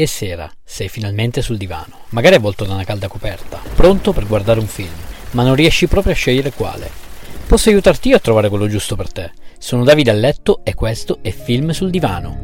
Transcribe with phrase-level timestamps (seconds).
[0.00, 4.58] E sera, sei finalmente sul divano, magari avvolto da una calda coperta, pronto per guardare
[4.58, 4.94] un film,
[5.32, 6.90] ma non riesci proprio a scegliere quale.
[7.46, 9.30] Posso aiutarti io a trovare quello giusto per te.
[9.58, 12.34] Sono Davide a letto e questo è Film sul divano.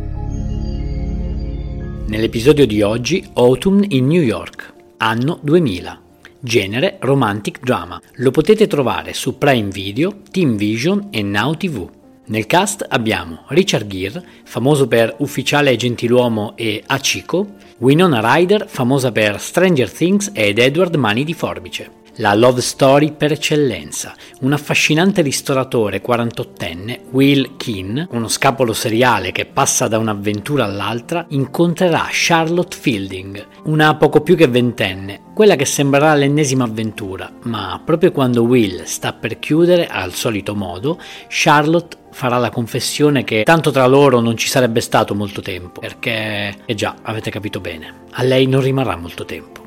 [2.09, 6.03] Nell'episodio di oggi Autumn in New York, anno 2000.
[6.39, 7.99] Genere romantic drama.
[8.17, 11.96] Lo potete trovare su Prime Video, Team Vision e Now TV.
[12.29, 19.41] Nel cast abbiamo Richard Gere, famoso per Ufficiale Gentiluomo e Achiko, Winona Ryder, famosa per
[19.41, 22.06] Stranger Things ed Edward Mani di Forbice.
[22.19, 24.15] La love story per eccellenza.
[24.41, 32.07] Un affascinante ristoratore 48enne, Will Keane, uno scapolo seriale che passa da un'avventura all'altra, incontrerà
[32.09, 38.45] Charlotte Fielding, una poco più che ventenne, quella che sembrerà l'ennesima avventura, ma proprio quando
[38.45, 44.21] Will sta per chiudere, al solito modo, Charlotte farà la confessione che tanto tra loro
[44.21, 48.63] non ci sarebbe stato molto tempo, perché, eh già, avete capito bene, a lei non
[48.63, 49.66] rimarrà molto tempo.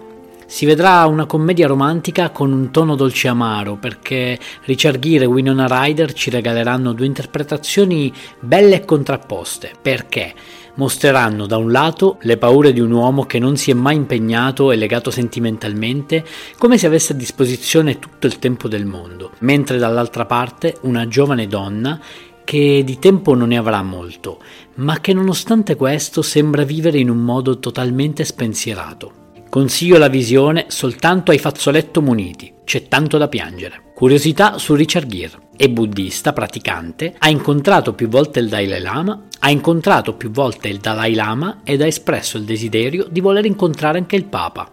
[0.49, 5.67] Si vedrà una commedia romantica con un tono dolce amaro perché Richard Gere e Winona
[5.69, 9.73] Ryder ci regaleranno due interpretazioni belle e contrapposte.
[9.79, 10.33] Perché?
[10.73, 14.71] Mostreranno da un lato le paure di un uomo che non si è mai impegnato
[14.71, 16.25] e legato sentimentalmente,
[16.57, 21.45] come se avesse a disposizione tutto il tempo del mondo, mentre dall'altra parte una giovane
[21.45, 22.01] donna
[22.43, 24.41] che di tempo non ne avrà molto,
[24.77, 29.18] ma che nonostante questo sembra vivere in un modo totalmente spensierato.
[29.49, 33.91] Consiglio la visione soltanto ai fazzoletto muniti, c'è tanto da piangere.
[33.95, 35.47] Curiosità su Richard Gere.
[35.57, 40.77] È buddista, praticante, ha incontrato più volte il Dalai Lama, ha incontrato più volte il
[40.77, 44.69] Dalai Lama ed ha espresso il desiderio di voler incontrare anche il Papa.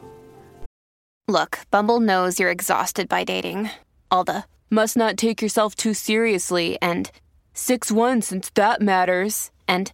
[1.28, 3.70] Look, Bumble knows you're exhausted by dating.
[4.08, 7.10] All the must not take yourself too seriously and
[7.54, 9.50] 6-1 since that matters.
[9.66, 9.90] And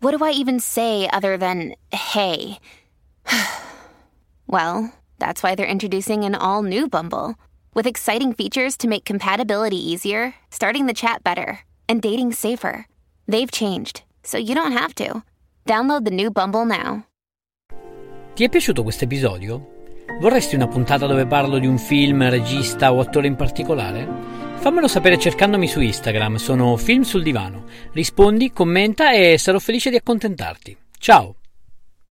[0.00, 2.60] what do I even say other than hey?
[4.52, 7.36] Well, that's why they're introducing an all new Bumble
[7.74, 12.84] with exciting features to make compatibility easier, starting the chat better, and dating safer.
[13.26, 15.22] They've changed, so you don't have to.
[15.66, 17.06] Download the new Bumble now.
[18.34, 19.68] Ti è piaciuto questo episodio?
[20.20, 24.06] Vorresti una puntata dove parlo di un film, regista o attore in particolare?
[24.56, 27.64] Fammelo sapere cercandomi su Instagram, sono Film sul Divano.
[27.92, 30.76] Rispondi, commenta e sarò felice di accontentarti.
[30.98, 31.36] Ciao!